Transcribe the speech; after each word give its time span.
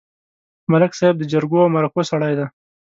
ملک 0.71 0.91
صاحب 0.99 1.15
د 1.19 1.23
جرګو 1.31 1.57
او 1.63 1.69
مرکو 1.75 2.01
سړی 2.09 2.33
دی. 2.37 2.45